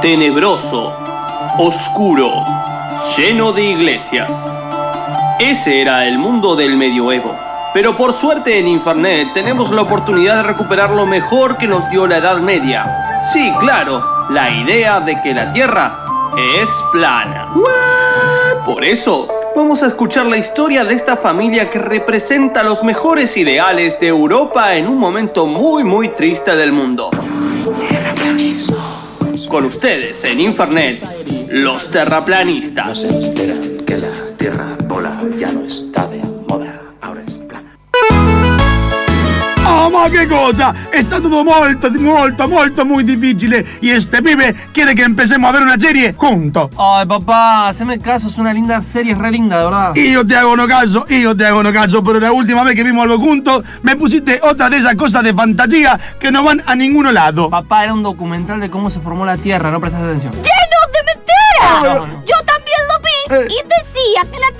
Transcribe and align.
tenebroso, 0.00 0.92
oscuro, 1.58 2.44
lleno 3.16 3.52
de 3.52 3.62
iglesias. 3.62 4.30
Ese 5.38 5.80
era 5.80 6.06
el 6.06 6.18
mundo 6.18 6.56
del 6.56 6.76
medioevo. 6.76 7.34
Pero 7.72 7.96
por 7.96 8.12
suerte 8.12 8.58
en 8.58 8.68
Infernet 8.68 9.32
tenemos 9.32 9.70
la 9.70 9.82
oportunidad 9.82 10.36
de 10.36 10.42
recuperar 10.44 10.90
lo 10.90 11.06
mejor 11.06 11.56
que 11.56 11.66
nos 11.66 11.88
dio 11.90 12.06
la 12.06 12.18
Edad 12.18 12.40
Media. 12.40 13.22
Sí, 13.32 13.52
claro, 13.60 14.28
la 14.30 14.50
idea 14.50 15.00
de 15.00 15.20
que 15.20 15.34
la 15.34 15.50
Tierra 15.50 15.98
es 16.36 16.68
plana. 16.92 17.48
Por 18.64 18.84
eso, 18.84 19.28
vamos 19.54 19.82
a 19.82 19.86
escuchar 19.86 20.26
la 20.26 20.36
historia 20.36 20.84
de 20.84 20.94
esta 20.94 21.16
familia 21.16 21.70
que 21.70 21.78
representa 21.78 22.62
los 22.62 22.82
mejores 22.82 23.36
ideales 23.36 23.98
de 24.00 24.08
Europa 24.08 24.74
en 24.74 24.88
un 24.88 24.98
momento 24.98 25.46
muy 25.46 25.84
muy 25.84 26.08
triste 26.08 26.56
del 26.56 26.72
mundo. 26.72 27.10
Con 29.56 29.64
ustedes 29.64 30.22
en 30.24 30.38
Infernet, 30.38 31.02
los 31.48 31.90
terraplanistas. 31.90 33.00
se 33.00 33.08
enteran 33.08 33.86
que 33.86 33.96
la 33.96 34.12
tierra 34.36 34.76
bola 34.86 35.18
ya 35.38 35.50
no 35.50 35.64
está 35.64 36.06
de 36.08 36.18
moda, 36.46 36.78
ahora 37.00 37.22
es 37.26 37.38
plana. 37.38 37.45
Oh, 37.45 37.45
ma 40.06 40.10
che 40.10 40.26
cosa? 40.26 40.74
È 40.90 41.02
stato 41.02 41.28
molto, 41.28 41.90
molto, 41.90 42.48
molto 42.48 42.84
muy 42.84 43.04
difficile. 43.04 43.64
Y 43.80 43.90
este 43.90 44.22
pibe 44.22 44.54
quiere 44.72 44.94
que 44.94 45.02
empecemos 45.02 45.48
a 45.48 45.52
ver 45.52 45.62
una 45.62 45.78
serie 45.78 46.14
juntos. 46.16 46.70
Ay, 46.78 47.06
papá, 47.06 47.68
haceme 47.68 47.98
caso, 47.98 48.28
es 48.28 48.38
una 48.38 48.52
linda 48.52 48.82
serie, 48.82 49.12
es 49.12 49.18
re 49.18 49.30
linda, 49.30 49.58
de 49.58 49.64
verdad. 49.64 49.92
Y 49.96 50.12
yo 50.12 50.26
te 50.26 50.36
hago 50.36 50.56
no 50.56 50.66
caso, 50.68 51.04
y 51.08 51.22
yo 51.22 51.36
te 51.36 51.46
hago 51.46 51.62
no 51.62 51.72
caso, 51.72 52.02
pero 52.04 52.20
la 52.20 52.32
última 52.32 52.62
vez 52.62 52.74
que 52.76 52.84
vimos 52.84 53.02
algo 53.04 53.18
juntos, 53.18 53.64
me 53.82 53.96
pusiste 53.96 54.40
otra 54.42 54.70
de 54.70 54.78
esas 54.78 54.94
cosas 54.94 55.24
de 55.24 55.34
fantasía 55.34 55.98
que 56.20 56.30
no 56.30 56.42
van 56.42 56.62
a 56.66 56.74
ninguno 56.74 57.10
lado. 57.12 57.50
Papá, 57.50 57.84
era 57.84 57.94
un 57.94 58.02
documental 58.02 58.60
de 58.60 58.70
cómo 58.70 58.90
se 58.90 59.00
formó 59.00 59.24
la 59.24 59.36
Tierra, 59.36 59.70
no 59.70 59.80
prestaste 59.80 60.06
atención. 60.06 60.32
¡Lleno 60.32 60.44
de 60.92 61.14
mentiras! 61.14 62.00
No, 62.00 62.06
no. 62.06 62.24
Yo 62.24 62.36
también 62.44 62.78
lo 62.88 63.00
vi 63.00 63.34
Eh. 63.44 63.48
y 63.50 63.56
decía 63.68 64.22
que 64.32 64.38
la 64.38 64.55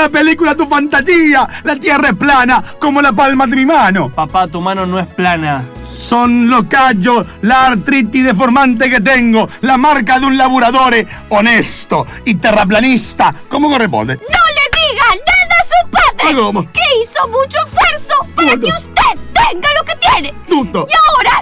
Una 0.00 0.08
película 0.08 0.54
tu 0.54 0.66
fantasía. 0.66 1.46
La 1.62 1.76
tierra 1.76 2.08
es 2.08 2.14
plana, 2.14 2.64
como 2.78 3.02
la 3.02 3.12
palma 3.12 3.46
de 3.46 3.54
mi 3.54 3.66
mano. 3.66 4.08
Papá, 4.08 4.48
tu 4.48 4.58
mano 4.58 4.86
no 4.86 4.98
es 4.98 5.06
plana. 5.08 5.62
Son 5.92 6.48
los 6.48 6.64
callos, 6.64 7.26
la 7.42 7.66
artritis 7.66 8.24
deformante 8.24 8.88
que 8.88 9.02
tengo, 9.02 9.46
la 9.60 9.76
marca 9.76 10.18
de 10.18 10.24
un 10.24 10.38
laburadore 10.38 11.06
honesto 11.28 12.06
y 12.24 12.36
terraplanista. 12.36 13.34
¿Cómo 13.50 13.68
corresponde? 13.68 14.14
No 14.14 14.22
le 14.22 14.88
diga 14.88 15.04
nada 15.26 15.60
a 15.60 15.64
su 15.66 15.90
padre, 15.90 16.32
Ah, 16.32 16.42
¿cómo? 16.46 16.72
que 16.72 16.80
hizo 17.02 17.28
mucho 17.28 17.58
esfuerzo 17.58 18.26
para 18.34 18.52
¿Cómo? 18.52 18.62
que 18.62 18.72
usted 18.72 19.20
tenga 19.34 19.68
lo 19.78 19.84
que 19.84 19.94
tiene. 19.96 20.34
Tuto. 20.48 20.86
Y 20.88 20.92
ahora 20.94 21.39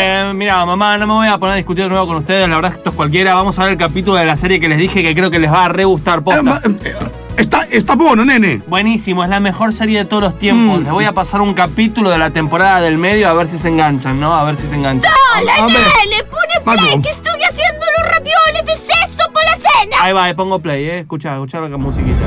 Eh, 0.00 0.32
mira, 0.34 0.64
mamá, 0.64 0.96
no 0.98 1.06
me 1.06 1.12
voy 1.14 1.26
a 1.28 1.38
poner 1.38 1.54
a 1.54 1.56
discutir 1.56 1.84
de 1.84 1.90
nuevo 1.90 2.06
con 2.06 2.16
ustedes, 2.16 2.48
la 2.48 2.54
verdad 2.56 2.70
es 2.70 2.74
que 2.74 2.78
esto 2.80 2.90
es 2.90 2.96
cualquiera. 2.96 3.34
Vamos 3.34 3.58
a 3.58 3.64
ver 3.64 3.72
el 3.72 3.78
capítulo 3.78 4.16
de 4.16 4.24
la 4.26 4.36
serie 4.36 4.60
que 4.60 4.68
les 4.68 4.78
dije 4.78 5.02
que 5.02 5.14
creo 5.14 5.30
que 5.30 5.38
les 5.38 5.52
va 5.52 5.64
a 5.66 5.68
re 5.68 5.84
gustar, 5.84 6.18
Eh, 6.18 6.22
posta. 6.22 6.42
ma- 6.42 6.60
eh, 6.64 6.94
Está, 7.36 7.62
está 7.70 7.94
bueno, 7.94 8.24
nene. 8.24 8.62
Buenísimo, 8.66 9.22
es 9.22 9.30
la 9.30 9.38
mejor 9.38 9.72
serie 9.72 9.98
de 10.00 10.04
todos 10.06 10.22
los 10.24 10.38
tiempos. 10.40 10.80
Mm. 10.80 10.82
Les 10.84 10.92
voy 10.92 11.04
a 11.04 11.12
pasar 11.12 11.40
un 11.40 11.54
capítulo 11.54 12.10
de 12.10 12.18
la 12.18 12.30
temporada 12.30 12.80
del 12.80 12.98
medio 12.98 13.28
a 13.28 13.32
ver 13.32 13.46
si 13.46 13.58
se 13.60 13.68
enganchan, 13.68 14.18
¿no? 14.18 14.34
A 14.34 14.42
ver 14.42 14.56
si 14.56 14.66
se 14.66 14.74
enganchan. 14.74 15.08
Dale, 15.36 15.52
nene, 15.62 16.24
pone 16.24 16.76
play 16.76 17.00
que 17.00 17.10
estoy 17.10 17.40
haciendo 17.48 17.86
los 17.96 18.08
ravioles 18.10 18.66
de 18.66 18.74
seso 18.74 19.30
para 19.32 19.50
la 19.52 19.56
cena. 19.56 19.96
Ahí 20.00 20.12
va, 20.12 20.28
eh, 20.28 20.34
pongo 20.34 20.58
play, 20.58 20.84
eh. 20.86 20.98
Escucha, 20.98 21.34
escucha 21.34 21.60
la 21.60 21.76
musiquita. 21.76 22.26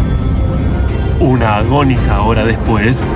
Una 1.20 1.58
agónica 1.58 2.22
hora 2.22 2.46
después, 2.46 3.12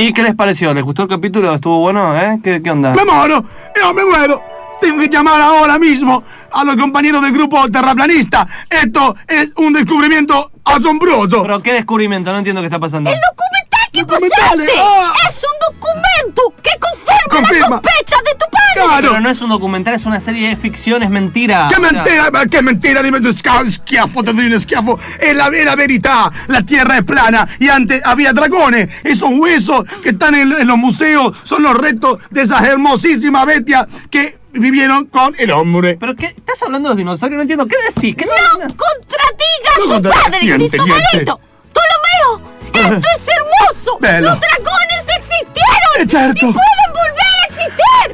¿Y 0.00 0.14
qué 0.14 0.22
les 0.22 0.34
pareció? 0.34 0.72
¿Les 0.72 0.82
gustó 0.82 1.02
el 1.02 1.08
capítulo? 1.08 1.54
¿Estuvo 1.54 1.80
bueno, 1.80 2.18
eh? 2.18 2.40
¿Qué, 2.42 2.62
qué 2.62 2.70
onda? 2.70 2.94
Me 2.94 3.04
muero, 3.04 3.44
yo 3.76 3.92
me 3.92 4.02
muero. 4.06 4.42
Tengo 4.80 4.98
que 4.98 5.08
llamar 5.10 5.38
ahora 5.42 5.78
mismo 5.78 6.24
a 6.50 6.64
los 6.64 6.74
compañeros 6.76 7.20
del 7.20 7.32
grupo 7.32 7.70
terraplanista. 7.70 8.48
Esto 8.70 9.14
es 9.28 9.52
un 9.58 9.74
descubrimiento 9.74 10.52
asombroso. 10.64 11.42
Pero 11.42 11.62
qué 11.62 11.74
descubrimiento, 11.74 12.32
no 12.32 12.38
entiendo 12.38 12.62
qué 12.62 12.68
está 12.68 12.78
pasando. 12.78 13.10
El 13.10 13.16
documental 13.16 13.90
que 13.92 14.04
pasaste 14.06 14.72
ah. 14.78 15.12
es 15.28 15.44
un 15.44 15.74
documento 15.74 16.00
Pero 19.20 19.28
no 19.28 19.32
es 19.34 19.42
un 19.42 19.50
documental, 19.50 19.92
es 19.92 20.06
una 20.06 20.18
serie 20.18 20.48
de 20.48 20.56
ficción, 20.56 21.02
es 21.02 21.10
mentira. 21.10 21.68
Sea, 21.68 21.78
mentira, 21.78 22.30
che 22.48 22.62
mentira, 22.62 23.02
dimmi 23.02 23.20
tu 23.20 23.30
schiaffo, 23.34 24.22
te 24.24 24.32
doy 24.32 24.46
un 24.46 24.58
schiaffo. 24.58 24.98
Es 25.20 25.36
la 25.36 25.50
vera 25.50 25.76
verità, 25.76 26.32
la 26.48 26.62
tierra 26.62 26.96
es 26.96 27.04
plana 27.04 27.46
y 27.58 27.68
antes 27.68 28.00
había 28.06 28.32
dragones. 28.32 28.88
Esos 29.04 29.28
huesos 29.34 29.84
que 30.02 30.08
están 30.10 30.34
en, 30.36 30.50
en 30.54 30.66
los 30.66 30.78
museos 30.78 31.36
son 31.42 31.64
los 31.64 31.74
restos 31.76 32.18
de 32.30 32.40
esas 32.40 32.62
hermosísimas 32.62 33.44
bestias 33.44 33.86
que 34.10 34.38
vivieron 34.54 35.04
con 35.04 35.34
el 35.38 35.50
hombre. 35.50 35.98
¿Pero 36.00 36.16
qué? 36.16 36.24
¿Estás 36.28 36.62
hablando 36.62 36.88
de 36.88 36.92
los 36.94 36.96
dinosaurios? 36.96 37.36
No 37.36 37.42
entiendo. 37.42 37.66
¿Qué 37.66 37.76
decís? 37.94 38.16
¿Qué 38.16 38.24
No 38.24 38.32
contradiga 38.74 39.70
a 39.74 39.78
No 39.80 39.84
su 39.84 39.90
contra- 39.90 40.12
padre, 40.14 40.38
niente, 40.40 40.56
Cristo 40.78 40.86
niente. 40.86 41.04
malito. 41.12 41.40
Ptolomeo, 41.74 42.50
esto 42.72 43.08
es 43.16 43.28
hermoso. 43.36 43.98
Bello. 44.00 44.20
Los 44.30 44.38
dragones 44.40 45.04
existieron 45.18 45.92
Eh, 45.98 46.06
certo. 46.08 46.46
y. 46.48 46.89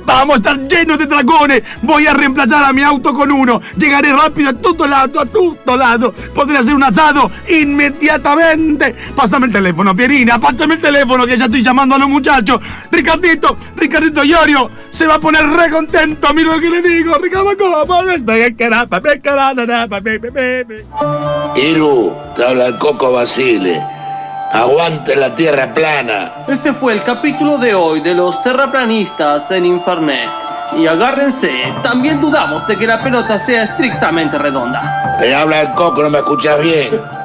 Vamos 0.06 0.36
a 0.36 0.38
estar 0.38 0.68
llenos 0.68 0.98
de 0.98 1.06
dragones. 1.06 1.62
Voy 1.82 2.06
a 2.06 2.14
reemplazar 2.14 2.64
a 2.64 2.72
mi 2.72 2.82
auto 2.82 3.12
con 3.12 3.30
uno. 3.30 3.60
Llegaré 3.76 4.12
rápido 4.12 4.50
a 4.50 4.52
todo 4.52 4.86
lado, 4.86 5.20
a 5.20 5.26
todo 5.26 5.76
lado. 5.76 6.14
Podré 6.34 6.58
hacer 6.58 6.74
un 6.74 6.84
asado 6.84 7.30
inmediatamente. 7.48 8.94
Pásame 9.14 9.46
el 9.46 9.52
teléfono, 9.52 9.94
Pierina. 9.96 10.38
Pásame 10.38 10.74
el 10.74 10.80
teléfono 10.80 11.26
que 11.26 11.36
ya 11.36 11.46
estoy 11.46 11.62
llamando 11.62 11.96
a 11.96 11.98
los 11.98 12.08
muchachos. 12.08 12.60
Ricardito, 12.90 13.56
Ricardito 13.76 14.24
Iorio 14.24 14.70
se 14.90 15.06
va 15.06 15.16
a 15.16 15.20
poner 15.20 15.44
re 15.44 15.70
contento. 15.70 16.32
Mira 16.32 16.54
lo 16.54 16.60
que 16.60 16.70
le 16.70 16.82
digo. 16.82 17.16
Ricardo. 17.18 17.46
Iru, 21.56 22.16
te 22.36 22.44
habla 22.44 22.66
el 22.66 22.78
Coco 22.78 23.12
Basile. 23.12 23.95
Aguante 24.52 25.16
la 25.16 25.34
tierra 25.34 25.72
plana. 25.74 26.32
Este 26.48 26.72
fue 26.72 26.92
el 26.92 27.02
capítulo 27.02 27.58
de 27.58 27.74
hoy 27.74 28.00
de 28.00 28.14
los 28.14 28.42
terraplanistas 28.42 29.50
en 29.50 29.66
Infernet. 29.66 30.30
Y 30.76 30.86
agárrense, 30.86 31.50
también 31.82 32.20
dudamos 32.20 32.66
de 32.66 32.76
que 32.76 32.86
la 32.86 33.02
pelota 33.02 33.38
sea 33.38 33.64
estrictamente 33.64 34.38
redonda. 34.38 35.16
Te 35.18 35.34
habla 35.34 35.62
el 35.62 35.70
Coco, 35.74 36.02
no 36.02 36.10
me 36.10 36.18
escuchas 36.18 36.60
bien. 36.60 37.15